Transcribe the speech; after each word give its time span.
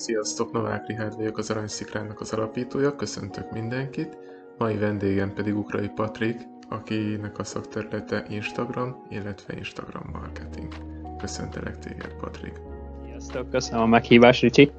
Sziasztok, 0.00 0.52
Novák 0.52 0.86
Rihárd 0.86 1.16
vagyok, 1.16 1.38
az 1.38 1.50
Aranyszikrának 1.50 2.20
az 2.20 2.32
alapítója, 2.32 2.96
köszöntök 2.96 3.50
mindenkit. 3.50 4.16
Mai 4.58 4.76
vendégem 4.76 5.32
pedig 5.34 5.56
Ukrai 5.56 5.88
Patrik, 5.88 6.40
akinek 6.68 7.38
a 7.38 7.44
szakterülete 7.44 8.26
Instagram, 8.28 9.06
illetve 9.08 9.56
Instagram 9.56 10.02
marketing. 10.12 10.72
Köszöntelek 11.18 11.78
téged, 11.78 12.14
Patrik. 12.20 12.60
Sziasztok, 13.04 13.50
köszönöm 13.50 13.80
a 13.80 13.86
meghívást, 13.86 14.40
Ricsi. 14.40 14.72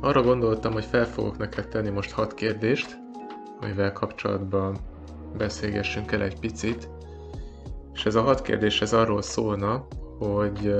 Arra 0.00 0.22
gondoltam, 0.22 0.72
hogy 0.72 0.84
fel 0.84 1.06
fogok 1.06 1.38
neked 1.38 1.68
tenni 1.68 1.90
most 1.90 2.10
hat 2.10 2.34
kérdést, 2.34 2.98
amivel 3.60 3.92
kapcsolatban 3.92 4.76
beszélgessünk 5.36 6.12
el 6.12 6.22
egy 6.22 6.38
picit. 6.38 6.88
És 7.94 8.06
ez 8.06 8.14
a 8.14 8.22
hat 8.22 8.42
kérdés 8.42 8.82
ez 8.82 8.92
arról 8.92 9.22
szólna, 9.22 9.86
hogy 10.18 10.74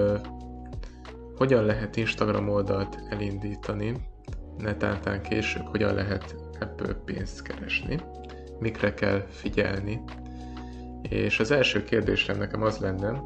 hogyan 1.37 1.65
lehet 1.65 1.97
Instagram 1.97 2.49
oldalt 2.49 2.99
elindítani, 3.11 3.95
netántán 4.59 5.23
később, 5.23 5.65
hogyan 5.65 5.95
lehet 5.95 6.37
ebből 6.61 6.95
pénzt 6.95 7.43
keresni, 7.43 8.01
mikre 8.59 8.95
kell 8.95 9.27
figyelni. 9.29 10.01
És 11.03 11.41
az 11.41 11.51
első 11.51 11.85
kérdésem 11.85 12.39
nekem 12.39 12.63
az 12.63 12.79
lenne, 12.79 13.23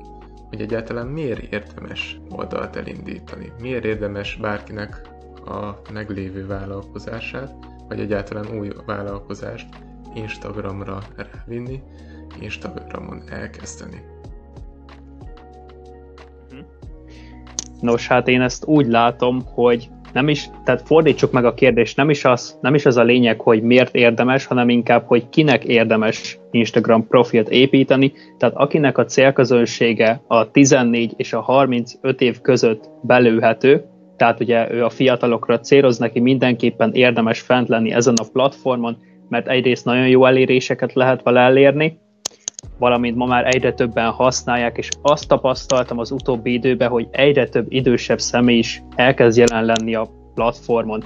hogy 0.49 0.61
egyáltalán 0.61 1.07
miért 1.07 1.53
érdemes 1.53 2.21
oldalt 2.31 2.77
elindítani? 2.77 3.53
Miért 3.61 3.85
érdemes 3.85 4.37
bárkinek 4.37 5.09
a 5.47 5.93
meglévő 5.93 6.47
vállalkozását, 6.47 7.55
vagy 7.89 8.01
egyáltalán 8.01 8.59
új 8.59 8.71
vállalkozást 8.87 9.69
Instagramra 10.15 11.03
rávinni, 11.17 11.83
Instagramon 12.41 13.23
elkezdeni? 13.29 14.03
Nos, 17.81 18.09
hát 18.09 18.29
én 18.29 18.41
ezt 18.41 18.65
úgy 18.67 18.87
látom, 18.87 19.43
hogy 19.55 19.89
nem 20.13 20.29
is, 20.29 20.49
tehát 20.65 20.83
fordítsuk 20.85 21.33
meg 21.33 21.45
a 21.45 21.55
kérdést, 21.55 21.97
nem 21.97 22.11
is, 22.11 22.25
az, 22.25 22.59
nem 22.61 22.75
is 22.75 22.87
az 22.87 22.97
a 22.97 23.03
lényeg, 23.03 23.41
hogy 23.41 23.63
miért 23.63 23.95
érdemes, 23.95 24.47
hanem 24.47 24.69
inkább, 24.69 25.05
hogy 25.07 25.29
kinek 25.29 25.65
érdemes 25.65 26.39
Instagram 26.51 27.07
profilt 27.07 27.49
építeni, 27.49 28.13
tehát 28.39 28.55
akinek 28.57 28.99
a 28.99 29.05
célközönsége 29.05 30.23
a 30.27 30.51
14 30.51 31.13
és 31.17 31.33
a 31.33 31.41
35 31.41 32.21
év 32.21 32.41
között 32.41 32.91
belőhető, 33.03 33.85
tehát 34.17 34.41
ugye 34.41 34.73
ő 34.73 34.85
a 34.85 34.91
fiatalokra 34.91 35.61
céloz, 35.61 35.99
neki 35.99 36.21
mindenképpen 36.21 36.93
érdemes 36.93 37.41
fent 37.41 37.69
lenni 37.69 37.93
ezen 37.93 38.15
a 38.23 38.29
platformon, 38.33 38.97
mert 39.29 39.49
egyrészt 39.49 39.85
nagyon 39.85 40.09
jó 40.09 40.25
eléréseket 40.27 40.93
lehet 40.93 41.23
vele 41.23 41.41
elérni, 41.41 41.99
valamint 42.81 43.17
ma 43.17 43.27
már 43.27 43.55
egyre 43.55 43.73
többen 43.73 44.11
használják, 44.11 44.79
és 44.79 44.89
azt 45.03 45.29
tapasztaltam 45.29 45.99
az 45.99 46.11
utóbbi 46.11 46.53
időben, 46.53 46.89
hogy 46.89 47.09
egyre 47.11 47.49
több 47.49 47.67
idősebb 47.69 48.21
személy 48.21 48.59
is 48.59 48.83
elkezd 48.95 49.39
jelen 49.39 49.65
lenni 49.65 49.95
a 49.95 50.09
platformon. 50.35 51.05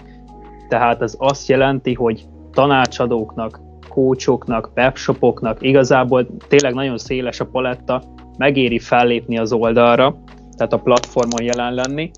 Tehát 0.68 1.02
ez 1.02 1.14
azt 1.18 1.48
jelenti, 1.48 1.94
hogy 1.94 2.24
tanácsadóknak, 2.52 3.60
kócsoknak, 3.88 4.70
webshopoknak 4.76 5.62
igazából 5.62 6.26
tényleg 6.48 6.74
nagyon 6.74 6.98
széles 6.98 7.40
a 7.40 7.46
paletta, 7.46 8.02
megéri 8.38 8.78
fellépni 8.78 9.38
az 9.38 9.52
oldalra, 9.52 10.16
tehát 10.56 10.72
a 10.72 10.78
platformon 10.78 11.42
jelen 11.42 11.74
lenni, 11.74 12.10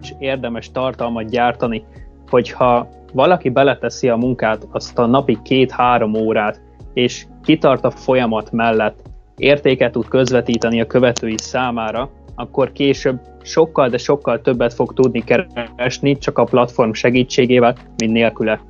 és 0.00 0.14
érdemes 0.18 0.70
tartalmat 0.70 1.30
gyártani, 1.30 1.84
hogyha 2.30 2.88
valaki 3.12 3.48
beleteszi 3.48 4.08
a 4.08 4.16
munkát, 4.16 4.66
azt 4.70 4.98
a 4.98 5.06
napi 5.06 5.38
két-három 5.42 6.14
órát, 6.14 6.60
és 6.98 7.26
kitart 7.42 7.84
a 7.84 7.90
folyamat 7.90 8.52
mellett, 8.52 9.02
értéket 9.36 9.92
tud 9.92 10.08
közvetíteni 10.08 10.80
a 10.80 10.86
követői 10.86 11.34
számára, 11.36 12.10
akkor 12.34 12.72
később 12.72 13.20
sokkal, 13.42 13.88
de 13.88 13.98
sokkal 13.98 14.40
többet 14.40 14.74
fog 14.74 14.94
tudni 14.94 15.24
keresni 15.24 16.18
csak 16.18 16.38
a 16.38 16.44
platform 16.44 16.92
segítségével, 16.92 17.76
mint 17.96 18.12
nélküle. 18.12 18.60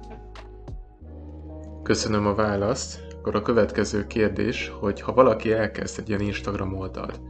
Köszönöm 1.82 2.26
a 2.26 2.34
választ. 2.34 3.06
Akkor 3.18 3.34
a 3.34 3.42
következő 3.42 4.06
kérdés, 4.06 4.72
hogy 4.80 5.00
ha 5.00 5.12
valaki 5.12 5.52
elkezd 5.52 5.98
egy 5.98 6.08
ilyen 6.08 6.20
Instagram 6.20 6.74
oldalt, 6.74 7.20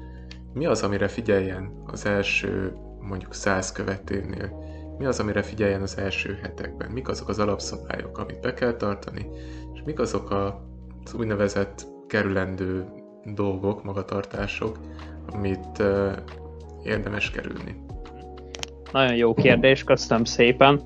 mi 0.55 0.67
az, 0.67 0.83
amire 0.83 1.09
figyeljen 1.09 1.83
az 1.87 2.07
első 2.07 2.73
mondjuk 3.01 3.35
száz 3.35 3.73
követőnél? 3.73 4.67
Mi 4.99 5.07
az, 5.07 5.21
amire 5.21 5.43
figyeljen 5.43 5.83
az 5.83 5.99
első 5.99 6.39
hetekben? 6.43 6.91
Mik 6.91 7.09
azok 7.09 7.29
az 7.29 7.39
alapszabályok, 7.39 8.19
amit 8.19 8.41
be 8.41 8.55
kell 8.55 8.73
tartani, 8.73 9.27
és 9.75 9.81
mik 9.85 9.99
azok 9.99 10.31
a 10.31 10.67
az 11.05 11.15
úgynevezett 11.15 11.87
kerülendő 12.07 12.85
dolgok, 13.35 13.85
magatartások, 13.85 14.79
amit 15.33 15.79
uh, 15.79 16.13
érdemes 16.85 17.31
kerülni? 17.31 17.77
Nagyon 18.93 19.17
jó 19.17 19.35
kérdés, 19.35 19.85
köszönöm 19.85 20.25
szépen. 20.25 20.81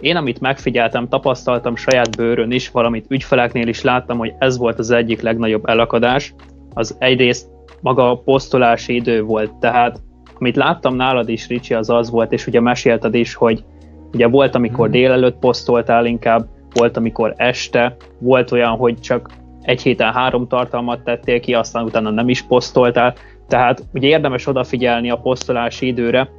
Én, 0.00 0.16
amit 0.16 0.40
megfigyeltem, 0.40 1.08
tapasztaltam 1.08 1.76
saját 1.76 2.16
bőrön 2.16 2.50
is, 2.50 2.70
valamit 2.70 3.06
ügyfeleknél 3.08 3.68
is 3.68 3.82
láttam, 3.82 4.18
hogy 4.18 4.34
ez 4.38 4.58
volt 4.58 4.78
az 4.78 4.90
egyik 4.90 5.20
legnagyobb 5.20 5.68
elakadás. 5.68 6.34
Az 6.74 6.96
egyrészt 6.98 7.48
maga 7.80 8.10
a 8.10 8.18
posztolási 8.18 8.94
idő 8.94 9.22
volt, 9.22 9.54
tehát 9.54 10.00
amit 10.38 10.56
láttam 10.56 10.96
nálad 10.96 11.28
is, 11.28 11.48
Ricsi, 11.48 11.74
az 11.74 11.90
az 11.90 12.10
volt, 12.10 12.32
és 12.32 12.46
ugye 12.46 12.60
mesélted 12.60 13.14
is, 13.14 13.34
hogy 13.34 13.64
ugye 14.12 14.28
volt, 14.28 14.54
amikor 14.54 14.84
hmm. 14.84 14.92
délelőtt 14.92 15.38
posztoltál 15.38 16.06
inkább, 16.06 16.46
volt, 16.72 16.96
amikor 16.96 17.34
este, 17.36 17.96
volt 18.18 18.52
olyan, 18.52 18.76
hogy 18.76 19.00
csak 19.00 19.30
egy 19.62 19.82
héten 19.82 20.12
három 20.12 20.48
tartalmat 20.48 21.04
tettél 21.04 21.40
ki, 21.40 21.54
aztán 21.54 21.84
utána 21.84 22.10
nem 22.10 22.28
is 22.28 22.42
posztoltál, 22.42 23.14
tehát 23.48 23.82
ugye 23.92 24.08
érdemes 24.08 24.46
odafigyelni 24.46 25.10
a 25.10 25.16
posztolási 25.16 25.86
időre, 25.86 26.30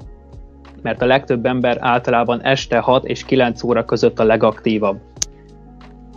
mert 0.82 1.02
a 1.02 1.06
legtöbb 1.06 1.46
ember 1.46 1.78
általában 1.80 2.42
este 2.44 2.80
6 2.80 3.06
és 3.06 3.26
9 3.26 3.64
óra 3.64 3.86
között 3.86 4.20
a 4.20 4.24
legaktívabb. 4.24 5.00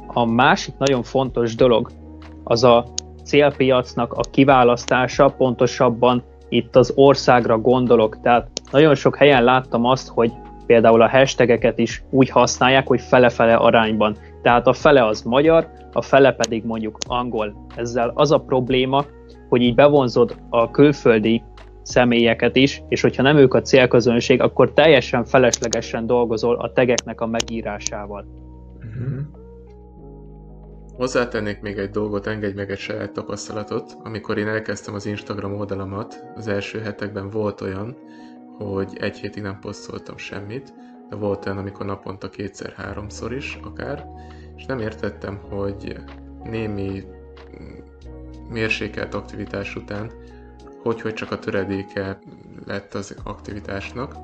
A 0.07 0.25
másik 0.25 0.75
nagyon 0.79 1.03
fontos 1.03 1.55
dolog 1.55 1.91
az 2.45 2.65
a 2.65 2.85
célpiacnak 3.25 4.13
a 4.13 4.21
kiválasztása, 4.31 5.29
pontosabban 5.29 6.23
itt 6.49 6.77
az 6.77 6.93
országra 6.95 7.59
gondolok. 7.59 8.21
Tehát 8.21 8.49
nagyon 8.71 8.95
sok 8.95 9.17
helyen 9.17 9.45
láttam 9.45 9.85
azt, 9.85 10.09
hogy 10.09 10.33
például 10.67 11.03
a 11.03 11.09
hashtageket 11.09 11.79
is 11.79 12.05
úgy 12.11 12.29
használják, 12.29 12.87
hogy 12.87 13.01
fele-fele 13.01 13.55
arányban. 13.55 14.17
Tehát 14.43 14.67
a 14.67 14.73
fele 14.73 15.07
az 15.07 15.23
magyar, 15.23 15.69
a 15.93 16.03
fele 16.03 16.33
pedig 16.33 16.65
mondjuk 16.65 16.97
angol. 17.07 17.67
Ezzel 17.77 18.13
az 18.15 18.33
a 18.33 18.39
probléma, 18.39 19.05
hogy 19.49 19.63
így 19.63 19.75
bevonzod 19.75 20.37
a 20.49 20.71
külföldi 20.71 21.43
személyeket 21.83 22.57
is, 22.57 22.83
és 22.89 23.01
hogyha 23.01 23.23
nem 23.23 23.37
ők 23.37 23.55
a 23.55 23.63
célközönség, 23.63 24.41
akkor 24.41 24.73
teljesen 24.73 25.25
feleslegesen 25.25 26.07
dolgozol 26.07 26.57
a 26.57 26.73
tegeknek 26.73 27.21
a 27.21 27.27
megírásával. 27.27 28.25
Uh-huh. 28.77 29.41
Hozzátennék 30.97 31.61
még 31.61 31.79
egy 31.79 31.91
dolgot, 31.91 32.27
engedj 32.27 32.55
meg 32.57 32.71
egy 32.71 32.79
saját 32.79 33.13
tapasztalatot. 33.13 33.97
Amikor 34.03 34.39
én 34.39 34.49
elkezdtem 34.49 34.95
az 34.95 35.07
Instagram 35.07 35.55
oldalamat, 35.55 36.25
az 36.37 36.49
első 36.49 36.79
hetekben 36.79 37.31
volt 37.31 37.61
olyan, 37.61 37.97
hogy 38.59 38.97
egy 39.01 39.17
hétig 39.17 39.43
nem 39.43 39.59
posztoltam 39.61 40.17
semmit, 40.17 40.75
de 41.09 41.17
volt 41.17 41.47
olyan, 41.47 41.59
amikor 41.59 41.87
naponta 41.87 42.31
kétszer-háromszor 42.31 43.33
is 43.33 43.59
akár, 43.63 44.07
és 44.57 44.65
nem 44.65 44.79
értettem, 44.79 45.41
hogy 45.51 45.97
némi 46.43 47.05
mérsékelt 48.49 49.15
aktivitás 49.15 49.77
után, 49.77 50.13
hogy, 50.83 51.01
hogy 51.01 51.15
csak 51.15 51.31
a 51.31 51.39
töredéke 51.39 52.19
lett 52.67 52.95
az 52.95 53.17
aktivitásnak, 53.25 54.15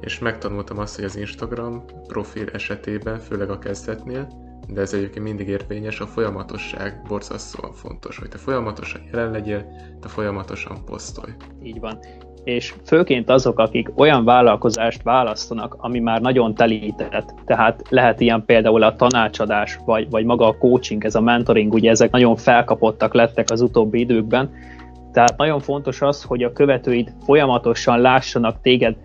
és 0.00 0.18
megtanultam 0.18 0.78
azt, 0.78 0.94
hogy 0.94 1.04
az 1.04 1.16
Instagram 1.16 1.84
profil 2.06 2.48
esetében, 2.48 3.18
főleg 3.18 3.50
a 3.50 3.58
kezdetnél, 3.58 4.48
de 4.68 4.80
ez 4.80 4.94
egyébként 4.94 5.24
mindig 5.24 5.48
érvényes, 5.48 6.00
a 6.00 6.06
folyamatosság 6.06 7.02
borzasztóan 7.08 7.72
fontos, 7.72 8.18
hogy 8.18 8.28
te 8.28 8.38
folyamatosan 8.38 9.02
jelen 9.12 9.30
legyél, 9.30 9.66
te 10.00 10.08
folyamatosan 10.08 10.84
posztolj. 10.84 11.32
Így 11.62 11.80
van 11.80 11.98
és 12.44 12.74
főként 12.84 13.30
azok, 13.30 13.58
akik 13.58 13.90
olyan 13.96 14.24
vállalkozást 14.24 15.02
választanak, 15.02 15.76
ami 15.78 15.98
már 15.98 16.20
nagyon 16.20 16.54
telített, 16.54 17.34
tehát 17.44 17.82
lehet 17.88 18.20
ilyen 18.20 18.44
például 18.44 18.82
a 18.82 18.96
tanácsadás, 18.96 19.78
vagy, 19.84 20.10
vagy 20.10 20.24
maga 20.24 20.46
a 20.46 20.58
coaching, 20.58 21.04
ez 21.04 21.14
a 21.14 21.20
mentoring, 21.20 21.72
ugye 21.72 21.90
ezek 21.90 22.10
nagyon 22.10 22.36
felkapottak 22.36 23.14
lettek 23.14 23.50
az 23.50 23.60
utóbbi 23.60 23.98
időkben, 23.98 24.50
tehát 25.12 25.36
nagyon 25.36 25.60
fontos 25.60 26.02
az, 26.02 26.22
hogy 26.22 26.42
a 26.42 26.52
követőid 26.52 27.12
folyamatosan 27.24 28.00
lássanak 28.00 28.60
téged, 28.60 28.96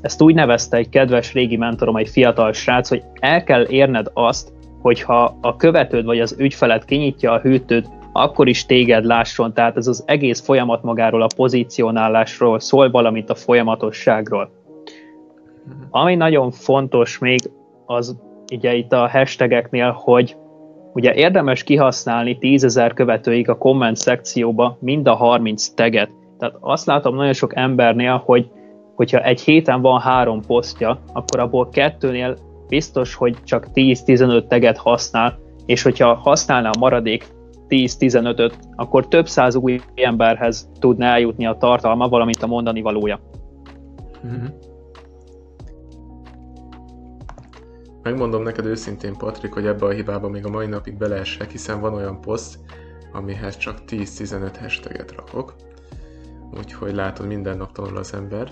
ezt 0.00 0.22
úgy 0.22 0.34
nevezte 0.34 0.76
egy 0.76 0.88
kedves 0.88 1.32
régi 1.32 1.56
mentorom, 1.56 1.96
egy 1.96 2.08
fiatal 2.08 2.52
srác, 2.52 2.88
hogy 2.88 3.02
el 3.20 3.44
kell 3.44 3.66
érned 3.68 4.06
azt, 4.12 4.52
hogyha 4.80 5.38
a 5.40 5.56
követőd 5.56 6.04
vagy 6.04 6.20
az 6.20 6.34
ügyfeled 6.38 6.84
kinyitja 6.84 7.32
a 7.32 7.38
hűtőt, 7.38 7.88
akkor 8.12 8.48
is 8.48 8.66
téged 8.66 9.04
lásson, 9.04 9.54
tehát 9.54 9.76
ez 9.76 9.86
az 9.86 10.02
egész 10.06 10.40
folyamat 10.40 10.82
magáról, 10.82 11.22
a 11.22 11.30
pozícionálásról 11.36 12.60
szól, 12.60 12.90
valamint 12.90 13.30
a 13.30 13.34
folyamatosságról. 13.34 14.50
Ami 15.90 16.14
nagyon 16.14 16.50
fontos 16.50 17.18
még, 17.18 17.50
az 17.86 18.16
ugye 18.52 18.74
itt 18.74 18.92
a 18.92 19.08
hashtageknél, 19.08 19.90
hogy 19.90 20.36
ugye 20.92 21.14
érdemes 21.14 21.62
kihasználni 21.62 22.38
10.000 22.40 22.90
követőig 22.94 23.48
a 23.48 23.58
komment 23.58 23.96
szekcióba 23.96 24.76
mind 24.80 25.08
a 25.08 25.14
30 25.14 25.68
teget. 25.68 26.10
Tehát 26.38 26.56
azt 26.60 26.86
látom 26.86 27.14
nagyon 27.14 27.32
sok 27.32 27.56
embernél, 27.56 28.22
hogy 28.24 28.50
hogyha 28.94 29.22
egy 29.22 29.40
héten 29.40 29.80
van 29.80 30.00
három 30.00 30.40
posztja, 30.46 30.98
akkor 31.12 31.40
abból 31.40 31.68
kettőnél 31.68 32.36
biztos, 32.68 33.14
hogy 33.14 33.36
csak 33.44 33.66
10-15 33.74 34.46
teget 34.46 34.76
használ, 34.76 35.38
és 35.66 35.82
hogyha 35.82 36.14
használná 36.14 36.68
a 36.68 36.78
maradék 36.78 37.26
10-15-öt, 37.72 38.58
akkor 38.74 39.08
több 39.08 39.28
száz 39.28 39.56
új 39.56 39.80
emberhez 39.94 40.68
tudna 40.78 41.04
eljutni 41.04 41.46
a 41.46 41.56
tartalma, 41.56 42.08
valamint 42.08 42.42
a 42.42 42.46
mondani 42.46 42.80
valója. 42.80 43.20
Mm-hmm. 44.26 44.46
Megmondom 48.02 48.42
neked 48.42 48.66
őszintén, 48.66 49.16
Patrik, 49.16 49.52
hogy 49.52 49.66
ebbe 49.66 49.86
a 49.86 49.90
hibába 49.90 50.28
még 50.28 50.46
a 50.46 50.50
mai 50.50 50.66
napig 50.66 50.96
beleesek, 50.96 51.50
hiszen 51.50 51.80
van 51.80 51.94
olyan 51.94 52.20
poszt, 52.20 52.58
amihez 53.12 53.56
csak 53.56 53.78
10-15 53.86 54.54
hashtaget 54.60 55.12
rakok. 55.12 55.54
Úgyhogy 56.58 56.94
látod, 56.94 57.26
minden 57.26 57.56
nap 57.56 57.72
tanul 57.72 57.96
az 57.96 58.14
ember. 58.14 58.50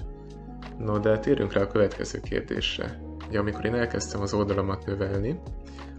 No, 0.78 0.98
de 0.98 1.18
térjünk 1.18 1.52
rá 1.52 1.60
a 1.60 1.66
következő 1.66 2.20
kérdésre. 2.20 3.00
Ugye, 3.28 3.38
amikor 3.38 3.64
én 3.64 3.74
elkezdtem 3.74 4.20
az 4.20 4.34
oldalamat 4.34 4.86
növelni, 4.86 5.40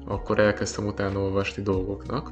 akkor 0.06 0.39
elkezdtem 0.39 0.85
utána 0.85 1.19
olvasni 1.19 1.63
dolgoknak, 1.63 2.31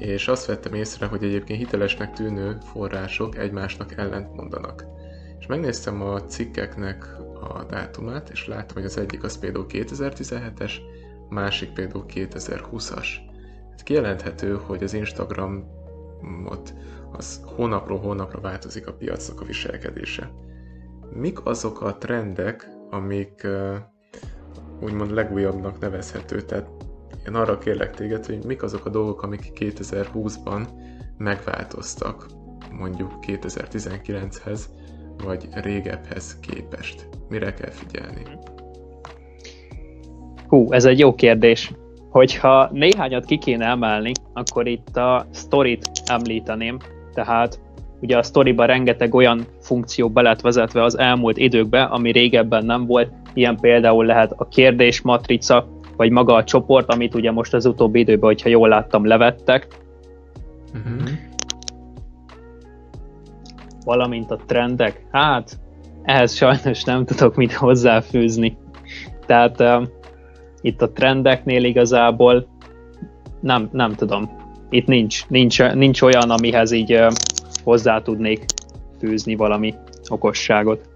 és 0.00 0.28
azt 0.28 0.46
vettem 0.46 0.74
észre, 0.74 1.06
hogy 1.06 1.24
egyébként 1.24 1.58
hitelesnek 1.58 2.12
tűnő 2.12 2.58
források 2.72 3.36
egymásnak 3.36 3.92
ellent 3.96 4.36
mondanak. 4.36 4.84
És 5.38 5.46
megnéztem 5.46 6.02
a 6.02 6.24
cikkeknek 6.24 7.04
a 7.40 7.64
dátumát, 7.64 8.30
és 8.30 8.46
láttam, 8.46 8.76
hogy 8.76 8.84
az 8.84 8.98
egyik 8.98 9.22
az 9.22 9.38
például 9.38 9.66
2017-es, 9.68 10.72
másik 11.28 11.72
például 11.72 12.04
2020-as. 12.08 13.06
Hát 13.70 13.82
kijelenthető, 13.82 14.60
hogy 14.66 14.82
az 14.82 14.94
Instagramot 14.94 16.74
az 17.12 17.40
hónapról 17.44 17.98
hónapra 17.98 18.40
változik 18.40 18.86
a 18.86 18.92
piacnak 18.92 19.40
a 19.40 19.44
viselkedése. 19.44 20.32
Mik 21.12 21.46
azok 21.46 21.80
a 21.80 21.96
trendek, 21.96 22.68
amik 22.90 23.46
úgymond 24.80 25.10
legújabbnak 25.10 25.78
nevezhető, 25.78 26.40
tehát 26.40 26.68
én 27.30 27.36
arra 27.36 27.58
kérlek 27.58 27.94
téged, 27.94 28.26
hogy 28.26 28.44
mik 28.46 28.62
azok 28.62 28.86
a 28.86 28.90
dolgok, 28.90 29.22
amik 29.22 29.40
2020-ban 29.54 30.68
megváltoztak, 31.18 32.26
mondjuk 32.78 33.10
2019-hez, 33.26 34.60
vagy 35.24 35.48
régebbhez 35.52 36.38
képest. 36.40 37.08
Mire 37.28 37.54
kell 37.54 37.70
figyelni? 37.70 38.22
Hú, 40.48 40.72
ez 40.72 40.84
egy 40.84 40.98
jó 40.98 41.14
kérdés. 41.14 41.72
Hogyha 42.10 42.68
néhányat 42.72 43.24
ki 43.24 43.38
kéne 43.38 43.66
emelni, 43.66 44.12
akkor 44.32 44.66
itt 44.66 44.96
a 44.96 45.26
storyt 45.32 45.90
említeném. 46.06 46.78
Tehát 47.14 47.60
ugye 48.00 48.18
a 48.18 48.22
storyban 48.22 48.66
rengeteg 48.66 49.14
olyan 49.14 49.46
funkció 49.60 50.10
be 50.10 50.22
lett 50.22 50.40
vezetve 50.40 50.82
az 50.82 50.98
elmúlt 50.98 51.36
időkben, 51.36 51.86
ami 51.86 52.12
régebben 52.12 52.64
nem 52.64 52.86
volt. 52.86 53.12
Ilyen 53.34 53.56
például 53.56 54.04
lehet 54.04 54.32
a 54.36 54.48
kérdésmatrica, 54.48 55.79
vagy 56.00 56.10
maga 56.10 56.34
a 56.34 56.44
csoport, 56.44 56.92
amit 56.92 57.14
ugye 57.14 57.30
most 57.30 57.54
az 57.54 57.66
utóbbi 57.66 57.98
időben, 57.98 58.28
hogyha 58.28 58.48
jól 58.48 58.68
láttam, 58.68 59.06
levettek. 59.06 59.66
Uh-huh. 60.74 61.08
Valamint 63.84 64.30
a 64.30 64.38
trendek. 64.46 65.06
Hát, 65.10 65.58
ehhez 66.02 66.34
sajnos 66.34 66.84
nem 66.84 67.04
tudok 67.04 67.34
mit 67.34 67.52
hozzáfűzni. 67.52 68.56
Tehát 69.26 69.60
uh, 69.60 69.86
itt 70.60 70.82
a 70.82 70.92
trendeknél 70.92 71.64
igazából 71.64 72.46
nem, 73.40 73.68
nem 73.72 73.92
tudom. 73.94 74.30
Itt 74.70 74.86
nincs, 74.86 75.28
nincs, 75.28 75.62
nincs 75.72 76.02
olyan, 76.02 76.30
amihez 76.30 76.70
így 76.70 76.94
uh, 76.94 77.06
hozzá 77.64 78.02
tudnék 78.02 78.44
fűzni 78.98 79.34
valami 79.34 79.74
okosságot. 80.08 80.88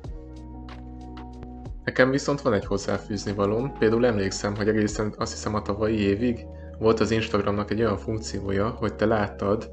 Nekem 1.94 2.10
viszont 2.10 2.40
van 2.40 2.52
egy 2.52 2.64
hozzáfűzni 2.64 3.32
valóm. 3.32 3.72
Például 3.78 4.06
emlékszem, 4.06 4.56
hogy 4.56 4.68
egészen 4.68 5.14
azt 5.18 5.32
hiszem 5.32 5.54
a 5.54 5.62
tavalyi 5.62 5.98
évig 5.98 6.46
volt 6.78 7.00
az 7.00 7.10
Instagramnak 7.10 7.70
egy 7.70 7.80
olyan 7.80 7.96
funkciója, 7.96 8.68
hogy 8.68 8.94
te 8.94 9.06
láttad 9.06 9.70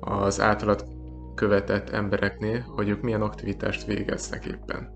az 0.00 0.40
általad 0.40 0.84
követett 1.34 1.90
embereknél, 1.90 2.60
hogy 2.60 2.88
ők 2.88 3.02
milyen 3.02 3.22
aktivitást 3.22 3.84
végeznek 3.84 4.44
éppen. 4.44 4.94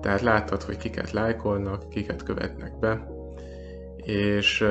Tehát 0.00 0.20
láttad, 0.20 0.62
hogy 0.62 0.76
kiket 0.76 1.10
lájkolnak, 1.10 1.88
kiket 1.88 2.22
követnek 2.22 2.78
be, 2.78 3.06
és 3.96 4.64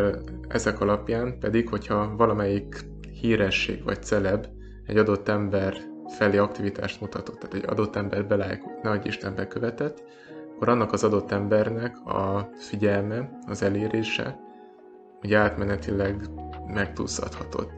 ezek 0.47 0.79
alapján 0.79 1.39
pedig, 1.39 1.69
hogyha 1.69 2.15
valamelyik 2.15 2.85
híresség 3.21 3.83
vagy 3.83 4.03
celeb 4.03 4.45
egy 4.85 4.97
adott 4.97 5.27
ember 5.27 5.73
felé 6.07 6.37
aktivitást 6.37 7.01
mutatott, 7.01 7.39
tehát 7.39 7.55
egy 7.55 7.69
adott 7.69 7.95
ember 7.95 8.27
belájkolt, 8.27 8.81
ne 8.81 8.99
Isten 9.03 9.35
bekövetett, 9.35 10.03
akkor 10.59 10.73
annak 10.73 10.93
az 10.93 11.03
adott 11.03 11.31
embernek 11.31 12.05
a 12.05 12.49
figyelme, 12.57 13.29
az 13.47 13.63
elérése 13.63 14.39
ugye 15.23 15.37
átmenetileg 15.37 16.15
megtúszadhatott. 16.67 17.71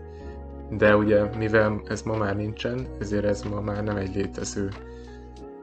De 0.70 0.96
ugye, 0.96 1.24
mivel 1.38 1.82
ez 1.88 2.02
ma 2.02 2.18
már 2.18 2.36
nincsen, 2.36 2.88
ezért 3.00 3.26
ez 3.26 3.42
ma 3.42 3.62
már 3.62 3.84
nem 3.84 3.96
egy 3.96 4.16
létező 4.16 4.70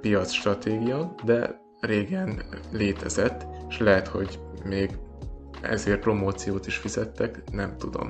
piac 0.00 0.30
stratégia, 0.30 1.14
de 1.24 1.60
régen 1.80 2.42
létezett, 2.72 3.46
és 3.68 3.78
lehet, 3.78 4.08
hogy 4.08 4.38
még 4.64 4.90
ezért 5.62 6.00
promóciót 6.00 6.66
is 6.66 6.76
fizettek, 6.76 7.42
nem 7.52 7.76
tudom. 7.78 8.08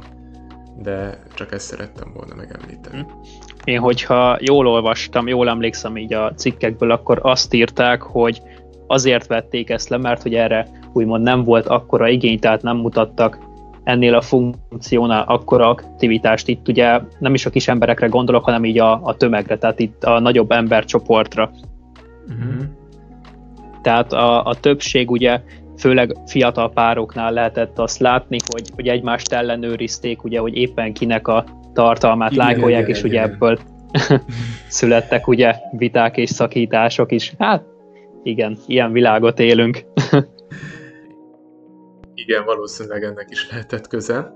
De 0.83 1.23
csak 1.35 1.53
ezt 1.53 1.67
szerettem 1.67 2.13
volna 2.15 2.35
megemlíteni. 2.35 3.07
Én, 3.65 3.79
hogyha 3.79 4.39
jól 4.41 4.67
olvastam, 4.67 5.29
jól 5.29 5.49
emlékszem 5.49 5.97
így 5.97 6.13
a 6.13 6.35
cikkekből, 6.35 6.91
akkor 6.91 7.19
azt 7.23 7.55
írták, 7.55 8.03
hogy 8.03 8.43
azért 8.89 9.27
vették 9.27 9.71
ezt 9.71 9.89
le, 9.89 9.97
mert 9.97 10.23
hogy 10.23 10.35
erre 10.35 10.69
úgymond 10.93 11.23
nem 11.23 11.45
volt 11.45 11.67
akkora 11.67 12.09
igény, 12.09 12.39
tehát 12.39 12.63
nem 12.63 12.77
mutattak 12.77 13.39
ennél 13.85 14.15
a 14.15 14.21
funkciónál 14.21 15.25
akkora 15.27 15.69
aktivitást. 15.69 16.49
Itt 16.49 16.69
ugye 16.69 17.01
nem 17.19 17.35
is 17.35 17.47
a 17.47 17.51
kis 17.51 17.69
emberekre 17.69 18.07
gondolok, 18.07 18.45
hanem 18.45 18.65
így 18.65 18.79
a, 18.79 19.01
a 19.03 19.17
tömegre, 19.17 19.59
tehát 19.59 19.79
itt 19.79 20.05
a 20.05 20.19
nagyobb 20.19 20.51
embercsoportra. 20.51 21.51
Uh-huh. 22.29 22.63
Tehát 23.83 24.13
a, 24.13 24.45
a 24.45 24.55
többség 24.55 25.11
ugye 25.11 25.41
főleg 25.79 26.17
fiatal 26.27 26.71
pároknál 26.71 27.33
lehetett 27.33 27.79
azt 27.79 27.99
látni, 27.99 28.37
hogy, 28.47 28.71
hogy 28.75 28.89
egymást 28.89 29.33
ellenőrizték, 29.33 30.25
ugye, 30.25 30.39
hogy 30.39 30.57
éppen 30.57 30.93
kinek 30.93 31.29
a 31.29 31.45
tartalmát 31.73 32.33
igen, 32.33 32.47
lájkolják, 32.47 32.83
igen, 32.83 32.95
és 32.95 33.03
igen. 33.03 33.11
ugye 33.11 33.23
ebből 33.23 33.59
születtek 34.69 35.29
ugye 35.29 35.55
viták 35.71 36.17
és 36.17 36.31
szakítások 36.31 37.13
is. 37.13 37.33
Hát 37.39 37.63
igen, 38.23 38.59
ilyen 38.67 38.93
világot 38.93 39.39
élünk. 39.39 39.79
igen, 42.29 42.45
valószínűleg 42.45 43.03
ennek 43.03 43.31
is 43.31 43.51
lehetett 43.51 43.87
köze. 43.87 44.33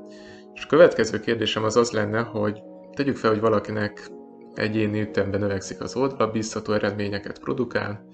És 0.54 0.64
a 0.64 0.66
következő 0.66 1.20
kérdésem 1.20 1.64
az 1.64 1.76
az 1.76 1.90
lenne, 1.90 2.20
hogy 2.20 2.62
tegyük 2.94 3.16
fel, 3.16 3.30
hogy 3.30 3.40
valakinek 3.40 4.10
egyéni 4.54 5.00
ütemben 5.00 5.40
növekszik 5.40 5.80
az 5.80 5.96
oldala, 5.96 6.30
biztató 6.30 6.72
eredményeket 6.72 7.38
produkál, 7.40 8.06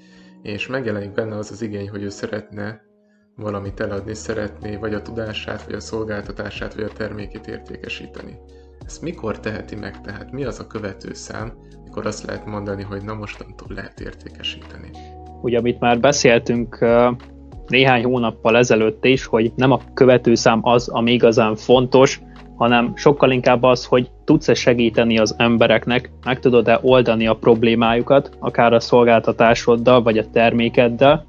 és 0.43 0.67
megjelenik 0.67 1.13
benne 1.13 1.37
az 1.37 1.51
az 1.51 1.63
igény, 1.63 1.89
hogy 1.89 2.03
ő 2.03 2.09
szeretne 2.09 2.81
valamit 3.37 3.81
eladni, 3.81 4.15
szeretné 4.15 4.77
vagy 4.77 4.95
a 4.95 5.03
tudását, 5.03 5.65
vagy 5.65 5.75
a 5.75 5.81
szolgáltatását, 5.81 6.75
vagy 6.75 6.85
a 6.85 6.93
termékét 6.93 7.47
értékesíteni. 7.47 8.39
Ezt 8.85 9.03
mikor 9.03 9.41
teheti 9.41 9.77
meg? 9.77 10.01
Tehát 10.01 10.33
mi 10.33 10.45
az 10.45 10.61
a 10.61 10.67
követő 10.67 11.13
szám, 11.13 11.53
mikor 11.85 12.07
azt 12.07 12.25
lehet 12.25 12.47
mondani, 12.47 12.83
hogy 12.83 13.03
na 13.03 13.15
mostantól 13.15 13.69
lehet 13.75 14.01
értékesíteni? 14.01 14.91
Ugye 15.43 15.59
amit 15.59 15.81
már 15.81 16.01
beszéltünk 16.01 16.87
néhány 17.67 18.05
hónappal 18.05 18.57
ezelőtt 18.57 19.05
is, 19.05 19.25
hogy 19.25 19.53
nem 19.57 19.71
a 19.71 19.81
követőszám 19.95 20.59
az, 20.63 20.89
ami 20.89 21.13
igazán 21.13 21.57
fontos, 21.57 22.21
hanem 22.57 22.93
sokkal 22.97 23.31
inkább 23.31 23.63
az, 23.63 23.85
hogy 23.85 24.11
tudsz-e 24.25 24.55
segíteni 24.55 25.19
az 25.19 25.35
embereknek, 25.39 26.11
meg 26.25 26.41
tudod-e 26.41 26.79
oldani 26.83 27.27
a 27.27 27.35
problémájukat, 27.35 28.31
akár 28.39 28.73
a 28.73 28.81
szolgáltatásoddal, 28.81 30.03
vagy 30.03 30.19
a 30.19 30.31
termékeddel, 30.33 31.27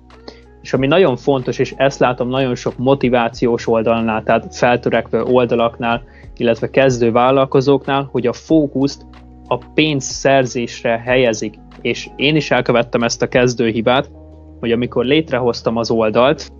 és 0.61 0.73
ami 0.73 0.87
nagyon 0.87 1.17
fontos, 1.17 1.59
és 1.59 1.73
ezt 1.77 1.99
látom 1.99 2.29
nagyon 2.29 2.55
sok 2.55 2.77
motivációs 2.77 3.67
oldalnál, 3.67 4.23
tehát 4.23 4.55
feltörekvő 4.55 5.23
oldalaknál, 5.23 6.03
illetve 6.37 6.69
kezdő 6.69 7.11
vállalkozóknál, 7.11 8.09
hogy 8.11 8.27
a 8.27 8.33
fókuszt 8.33 9.05
a 9.47 9.57
pénzszerzésre 9.57 11.01
helyezik, 11.05 11.53
és 11.81 12.09
én 12.15 12.35
is 12.35 12.51
elkövettem 12.51 13.03
ezt 13.03 13.21
a 13.21 13.27
kezdőhibát, 13.27 14.11
hogy 14.59 14.71
amikor 14.71 15.05
létrehoztam 15.05 15.77
az 15.77 15.91
oldalt, 15.91 16.51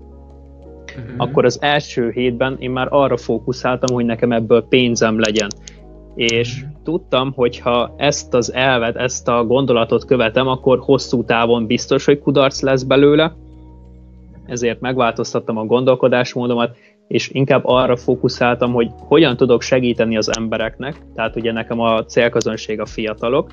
uh-huh. 0.98 1.14
akkor 1.18 1.46
az 1.46 1.58
első 1.62 2.10
hétben 2.10 2.56
én 2.60 2.72
már 2.72 2.88
arra 2.90 3.18
fókuszáltam, 3.18 3.96
hogy 3.96 4.06
nekem 4.06 4.32
ebből 4.32 4.68
pénzem 4.70 5.20
legyen. 5.20 5.50
És 6.16 6.56
uh-huh. 6.56 6.78
tudtam, 6.84 7.34
hogy 7.36 7.60
ha 7.60 7.94
ezt 7.98 8.34
az 8.34 8.54
elvet, 8.54 8.96
ezt 8.96 9.28
a 9.28 9.46
gondolatot 9.46 10.06
követem, 10.06 10.48
akkor 10.48 10.80
hosszú 10.80 11.24
távon 11.24 11.66
biztos, 11.66 12.06
hogy 12.06 12.20
kudarc 12.20 12.62
lesz 12.62 12.84
belőle, 12.84 13.36
ezért 14.46 14.80
megváltoztattam 14.80 15.58
a 15.58 15.66
gondolkodásmódomat, 15.66 16.76
és 17.08 17.30
inkább 17.30 17.62
arra 17.66 17.96
fókuszáltam, 17.96 18.74
hogy 18.74 18.90
hogyan 18.98 19.38
tudok 19.38 19.62
segíteni 19.62 20.18
az 20.18 20.38
embereknek, 20.38 21.02
tehát 21.16 21.36
ugye 21.36 21.52
nekem 21.52 21.80
a 21.80 22.06
célközönség 22.06 22.80
a 22.80 22.86
fiatalok, 22.86 23.50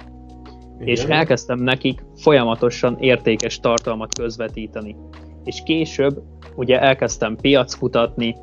Igen. 0.81 0.89
És 0.89 1.05
elkezdtem 1.05 1.59
nekik 1.59 2.05
folyamatosan 2.17 2.97
értékes 3.01 3.61
tartalmat 3.61 4.15
közvetíteni. 4.15 4.97
És 5.45 5.63
később 5.65 6.23
ugye 6.57 6.81
elkezdtem 6.81 7.37
piackutatni, 7.37 8.37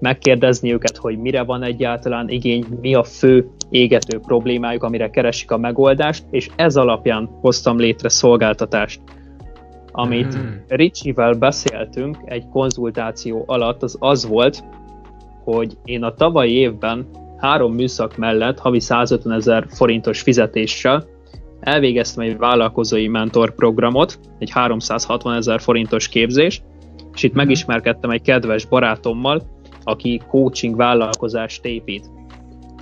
megkérdezni 0.00 0.72
őket, 0.72 0.96
hogy 0.96 1.18
mire 1.18 1.42
van 1.42 1.62
egyáltalán 1.62 2.28
igény, 2.28 2.64
mi 2.80 2.94
a 2.94 3.04
fő 3.04 3.50
égető 3.70 4.18
problémájuk, 4.18 4.82
amire 4.82 5.10
keresik 5.10 5.50
a 5.50 5.58
megoldást, 5.58 6.24
és 6.30 6.48
ez 6.56 6.76
alapján 6.76 7.30
hoztam 7.40 7.78
létre 7.78 8.08
szolgáltatást. 8.08 9.00
Amit 9.92 10.38
mm. 10.38 10.48
Ricsivel 10.68 11.32
beszéltünk 11.32 12.16
egy 12.24 12.48
konzultáció 12.48 13.44
alatt, 13.46 13.82
az 13.82 13.96
az 13.98 14.26
volt, 14.26 14.64
hogy 15.44 15.76
én 15.84 16.02
a 16.02 16.14
tavalyi 16.14 16.54
évben 16.54 17.06
három 17.36 17.74
műszak 17.74 18.16
mellett 18.16 18.58
havi 18.58 18.80
150 18.80 19.32
ezer 19.32 19.66
forintos 19.68 20.20
fizetéssel 20.20 21.06
elvégeztem 21.60 22.24
egy 22.24 22.36
vállalkozói 22.36 23.08
mentor 23.08 23.54
programot, 23.54 24.18
egy 24.38 24.50
360 24.50 25.34
ezer 25.34 25.60
forintos 25.60 26.08
képzés, 26.08 26.62
és 27.14 27.22
itt 27.22 27.30
mhm. 27.30 27.40
megismerkedtem 27.40 28.10
egy 28.10 28.22
kedves 28.22 28.64
barátommal, 28.64 29.42
aki 29.82 30.20
coaching 30.28 30.76
vállalkozást 30.76 31.64
épít. 31.64 32.10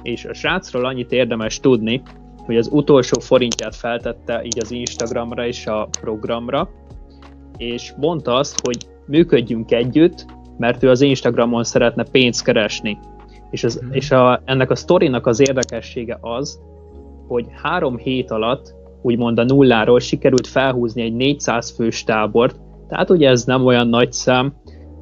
És 0.03 0.25
a 0.25 0.35
srácról 0.35 0.85
annyit 0.85 1.13
érdemes 1.13 1.61
tudni, 1.61 2.03
hogy 2.45 2.57
az 2.57 2.69
utolsó 2.73 3.21
forintját 3.21 3.77
feltette 3.77 4.43
így 4.45 4.59
az 4.59 4.71
Instagramra 4.71 5.47
és 5.47 5.67
a 5.67 5.89
programra, 6.01 6.69
és 7.57 7.93
mondta 7.97 8.35
azt, 8.35 8.61
hogy 8.61 8.77
működjünk 9.07 9.73
együtt, 9.73 10.27
mert 10.59 10.83
ő 10.83 10.91
az 10.91 11.01
Instagramon 11.01 11.65
szeretne 11.65 12.05
pénzt 12.05 12.45
keresni. 12.45 12.99
És, 13.51 13.65
az, 13.65 13.81
mm. 13.85 13.93
és 13.93 14.11
a, 14.11 14.43
ennek 14.45 14.71
a 14.71 14.77
sztorinak 14.77 15.27
az 15.27 15.41
érdekessége 15.41 16.19
az, 16.21 16.61
hogy 17.29 17.47
három 17.63 17.97
hét 17.97 18.31
alatt, 18.31 18.75
úgymond 19.03 19.39
a 19.39 19.45
nulláról 19.45 20.01
sikerült 20.01 20.47
felhúzni 20.47 21.03
egy 21.03 21.15
400 21.15 21.71
fős 21.71 22.05
tábort, 22.05 22.57
tehát 22.89 23.11
ugye 23.11 23.29
ez 23.29 23.45
nem 23.45 23.65
olyan 23.65 23.89
nagy 23.89 24.13
szám, 24.13 24.55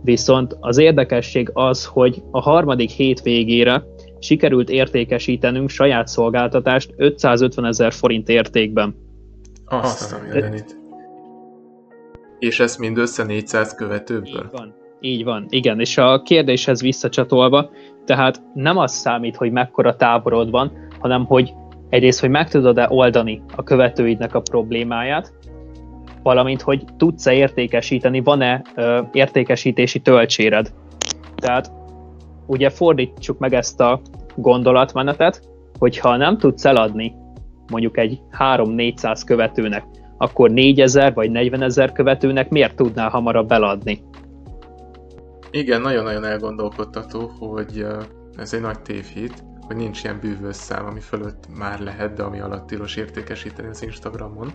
viszont 0.02 0.56
az 0.60 0.78
érdekesség 0.78 1.50
az, 1.52 1.84
hogy 1.84 2.22
a 2.30 2.40
harmadik 2.40 2.90
hét 2.90 3.22
végére 3.22 3.84
sikerült 4.18 4.70
értékesítenünk 4.70 5.68
saját 5.68 6.08
szolgáltatást 6.08 6.94
550 6.96 7.64
ezer 7.64 7.92
forint 7.92 8.28
értékben. 8.28 8.94
Azt 9.64 10.12
a 10.12 10.18
mindenit. 10.22 10.80
És 12.38 12.60
ez 12.60 12.76
mindössze 12.76 13.24
400 13.24 13.74
követőből? 13.74 14.26
Így 14.26 14.48
van. 14.52 14.74
Így 15.00 15.24
van, 15.24 15.46
igen, 15.48 15.80
és 15.80 15.98
a 15.98 16.22
kérdéshez 16.22 16.80
visszacsatolva, 16.80 17.70
tehát 18.04 18.42
nem 18.54 18.76
az 18.76 18.92
számít, 18.92 19.36
hogy 19.36 19.50
mekkora 19.50 19.96
táborod 19.96 20.50
van, 20.50 20.72
hanem 21.00 21.24
hogy 21.24 21.52
egyrészt, 21.88 22.20
hogy 22.20 22.30
meg 22.30 22.48
tudod-e 22.48 22.86
oldani 22.90 23.42
a 23.56 23.62
követőidnek 23.62 24.34
a 24.34 24.40
problémáját, 24.40 25.32
valamint, 26.22 26.62
hogy 26.62 26.84
tudsz-e 26.96 27.32
értékesíteni, 27.32 28.20
van-e 28.20 28.62
ö, 28.74 29.00
értékesítési 29.12 30.00
töltséred. 30.00 30.72
Tehát 31.36 31.72
ugye 32.46 32.70
fordítsuk 32.70 33.38
meg 33.38 33.54
ezt 33.54 33.80
a 33.80 34.00
gondolatmenetet, 34.36 35.40
hogyha 35.78 36.16
nem 36.16 36.38
tudsz 36.38 36.64
eladni 36.64 37.14
mondjuk 37.70 37.98
egy 37.98 38.20
3-400 38.38 39.22
követőnek, 39.26 39.84
akkor 40.16 40.50
4000 40.50 41.14
vagy 41.14 41.30
40 41.30 41.62
ezer 41.62 41.92
követőnek 41.92 42.48
miért 42.48 42.76
tudnál 42.76 43.08
hamarabb 43.08 43.50
eladni? 43.50 44.02
Igen, 45.50 45.80
nagyon-nagyon 45.80 46.24
elgondolkodtató, 46.24 47.30
hogy 47.38 47.86
ez 48.36 48.52
egy 48.52 48.60
nagy 48.60 48.80
tévhit, 48.80 49.44
hogy 49.66 49.76
nincs 49.76 50.04
ilyen 50.04 50.20
bűvös 50.20 50.56
szám, 50.56 50.86
ami 50.86 51.00
fölött 51.00 51.44
már 51.58 51.80
lehet, 51.80 52.14
de 52.14 52.22
ami 52.22 52.40
alatt 52.40 52.66
tilos 52.66 52.96
értékesíteni 52.96 53.68
az 53.68 53.82
Instagramon. 53.82 54.52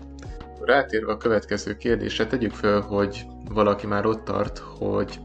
Rátérve 0.60 1.12
a 1.12 1.16
következő 1.16 1.76
kérdésre, 1.76 2.26
tegyük 2.26 2.52
föl, 2.52 2.80
hogy 2.80 3.26
valaki 3.50 3.86
már 3.86 4.06
ott 4.06 4.24
tart, 4.24 4.58
hogy 4.58 5.20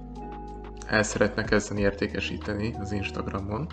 el 0.87 1.03
szeretne 1.03 1.43
kezdeni 1.43 1.81
értékesíteni 1.81 2.75
az 2.79 2.91
Instagramon, 2.91 3.67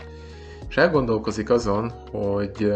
és 0.68 0.76
elgondolkozik 0.76 1.50
azon, 1.50 1.92
hogy 2.10 2.72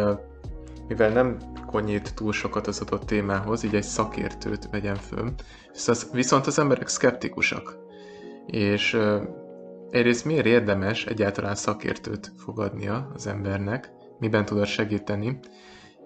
mivel 0.88 1.10
nem 1.10 1.36
konyít 1.66 2.14
túl 2.14 2.32
sokat 2.32 2.66
az 2.66 2.80
adott 2.80 3.06
témához, 3.06 3.62
így 3.62 3.74
egy 3.74 3.82
szakértőt 3.82 4.68
vegyen 4.70 4.96
föl, 4.96 5.32
viszont 6.12 6.46
az 6.46 6.58
emberek 6.58 6.88
szkeptikusak. 6.88 7.76
És 8.46 8.98
egyrészt 9.90 10.24
miért 10.24 10.46
érdemes 10.46 11.06
egyáltalán 11.06 11.54
szakértőt 11.54 12.32
fogadnia 12.36 13.10
az 13.14 13.26
embernek, 13.26 13.92
miben 14.18 14.44
tudod 14.44 14.66
segíteni, 14.66 15.38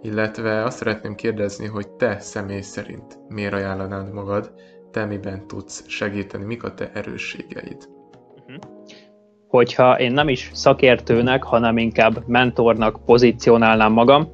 illetve 0.03 0.65
azt 0.65 0.77
szeretném 0.77 1.15
kérdezni, 1.15 1.67
hogy 1.67 1.91
te 1.91 2.19
személy 2.19 2.61
szerint 2.61 3.19
miért 3.29 3.53
ajánlanád 3.53 4.13
magad, 4.13 4.53
te 4.91 5.05
miben 5.05 5.47
tudsz 5.47 5.85
segíteni, 5.89 6.45
mik 6.45 6.63
a 6.65 6.75
te 6.75 6.91
erősségeid. 6.95 7.89
Mhm. 8.47 8.57
Hogyha 9.49 9.99
én 9.99 10.13
nem 10.13 10.29
is 10.29 10.51
szakértőnek, 10.53 11.43
hanem 11.43 11.79
inkább 11.79 12.25
mentornak 12.27 13.05
pozícionálnám 13.05 13.93
magam, 13.93 14.33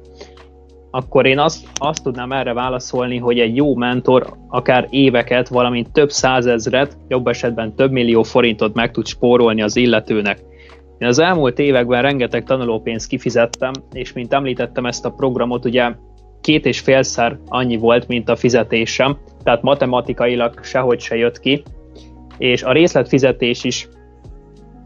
akkor 0.91 1.25
én 1.25 1.39
azt, 1.39 1.67
azt 1.73 2.03
tudnám 2.03 2.31
erre 2.31 2.53
válaszolni, 2.53 3.17
hogy 3.17 3.39
egy 3.39 3.55
jó 3.55 3.75
mentor 3.75 4.33
akár 4.47 4.87
éveket, 4.89 5.47
valamint 5.47 5.91
több 5.91 6.11
százezret, 6.11 6.97
jobb 7.07 7.27
esetben 7.27 7.75
több 7.75 7.91
millió 7.91 8.23
forintot 8.23 8.73
meg 8.73 8.91
tud 8.91 9.07
spórolni 9.07 9.61
az 9.61 9.75
illetőnek. 9.75 10.39
Én 10.97 11.07
az 11.07 11.19
elmúlt 11.19 11.59
években 11.59 12.01
rengeteg 12.01 12.43
tanulópénzt 12.43 13.07
kifizettem, 13.07 13.71
és 13.91 14.13
mint 14.13 14.33
említettem 14.33 14.85
ezt 14.85 15.05
a 15.05 15.11
programot, 15.11 15.65
ugye 15.65 15.91
két 16.41 16.65
és 16.65 16.79
félszer 16.79 17.39
annyi 17.47 17.77
volt, 17.77 18.07
mint 18.07 18.29
a 18.29 18.35
fizetésem, 18.35 19.17
tehát 19.43 19.61
matematikailag 19.61 20.63
sehogy 20.63 20.99
se 20.99 21.15
jött 21.15 21.39
ki, 21.39 21.63
és 22.37 22.63
a 22.63 22.71
részletfizetés 22.71 23.63
is 23.63 23.87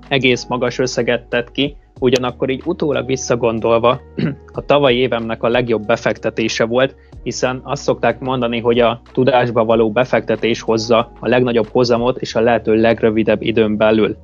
egész 0.08 0.46
magas 0.46 0.80
összeget 0.80 1.28
tett 1.28 1.52
ki, 1.52 1.76
ugyanakkor 2.00 2.50
így 2.50 2.62
utólag 2.66 3.06
visszagondolva 3.06 4.02
a 4.54 4.66
tavalyi 4.66 4.98
évemnek 4.98 5.44
a 5.44 5.48
legjobb 5.48 5.86
befektetése 5.86 6.66
volt, 6.66 6.96
hiszen 7.24 7.62
azt 7.64 7.84
szokták 7.84 8.20
mondani, 8.20 8.60
hogy 8.60 8.80
a 8.80 9.02
tudásba 9.12 9.66
való 9.66 9.92
befektetés 9.92 10.62
hozza 10.62 11.12
a 11.20 11.28
legnagyobb 11.28 11.68
hozamot 11.68 12.18
és 12.18 12.36
a 12.36 12.42
lehető 12.42 12.74
legrövidebb 12.74 13.42
időn 13.42 13.78
belül. 13.78 14.18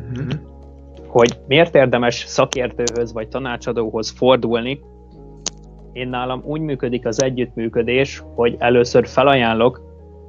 Mm-hmm. 0.00 0.28
Hogy 1.06 1.38
miért 1.46 1.74
érdemes 1.74 2.24
szakértőhöz 2.26 3.12
vagy 3.12 3.28
tanácsadóhoz 3.28 4.10
fordulni, 4.10 4.80
én 5.92 6.08
nálam 6.08 6.42
úgy 6.44 6.60
működik 6.60 7.06
az 7.06 7.22
együttműködés, 7.22 8.22
hogy 8.34 8.56
először 8.58 9.06
felajánlok 9.06 9.82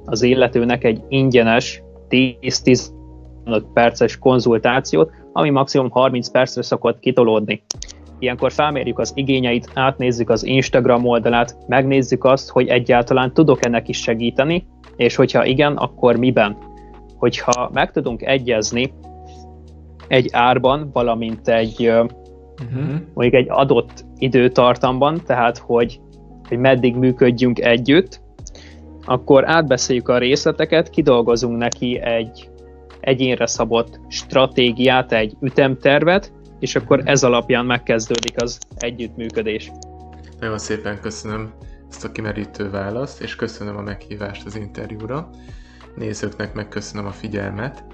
az 0.04 0.22
illetőnek 0.22 0.84
egy 0.84 1.02
ingyenes 1.08 1.82
10-15 2.08 2.88
perces 3.72 4.18
konzultációt, 4.18 5.10
ami 5.36 5.50
maximum 5.50 5.90
30 5.90 6.28
percre 6.28 6.62
szokott 6.62 7.00
kitolódni. 7.00 7.62
Ilyenkor 8.18 8.52
felmérjük 8.52 8.98
az 8.98 9.12
igényeit, 9.14 9.70
átnézzük 9.74 10.30
az 10.30 10.44
Instagram 10.44 11.06
oldalát, 11.06 11.56
megnézzük 11.66 12.24
azt, 12.24 12.50
hogy 12.50 12.68
egyáltalán 12.68 13.32
tudok-e 13.32 13.68
neki 13.68 13.92
segíteni, 13.92 14.66
és 14.96 15.14
hogyha 15.14 15.44
igen, 15.44 15.76
akkor 15.76 16.16
miben. 16.16 16.56
Hogyha 17.16 17.70
meg 17.72 17.90
tudunk 17.90 18.22
egyezni 18.22 18.92
egy 20.08 20.28
árban, 20.32 20.90
valamint 20.92 21.48
egy 21.48 21.88
uh-huh. 21.88 23.00
mondjuk 23.14 23.34
egy 23.34 23.46
adott 23.48 24.04
időtartamban, 24.18 25.20
tehát 25.26 25.58
hogy, 25.58 26.00
hogy 26.48 26.58
meddig 26.58 26.96
működjünk 26.96 27.60
együtt, 27.60 28.20
akkor 29.04 29.48
átbeszéljük 29.48 30.08
a 30.08 30.18
részleteket, 30.18 30.90
kidolgozunk 30.90 31.56
neki 31.56 32.00
egy 32.00 32.48
egyénre 33.04 33.46
szabott 33.46 34.00
stratégiát, 34.08 35.12
egy 35.12 35.36
ütemtervet, 35.40 36.32
és 36.58 36.76
akkor 36.76 37.02
ez 37.04 37.24
alapján 37.24 37.66
megkezdődik 37.66 38.42
az 38.42 38.58
együttműködés. 38.76 39.70
Nagyon 40.40 40.58
szépen 40.58 41.00
köszönöm 41.00 41.52
ezt 41.90 42.04
a 42.04 42.12
kimerítő 42.12 42.70
választ, 42.70 43.22
és 43.22 43.36
köszönöm 43.36 43.76
a 43.76 43.82
meghívást 43.82 44.46
az 44.46 44.56
interjúra. 44.56 45.30
Nézőknek 45.96 46.54
megköszönöm 46.54 47.06
a 47.06 47.10
figyelmet, 47.10 47.84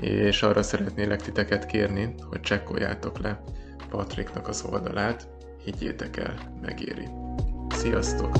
és 0.00 0.42
arra 0.42 0.62
szeretnélek 0.62 1.22
titeket 1.22 1.66
kérni, 1.66 2.14
hogy 2.30 2.40
csekkoljátok 2.40 3.18
le 3.18 3.42
Patriknak 3.90 4.48
az 4.48 4.64
oldalát, 4.70 5.28
higgyétek 5.64 6.16
el, 6.16 6.34
megéri. 6.62 7.08
Sziasztok! 7.68 8.36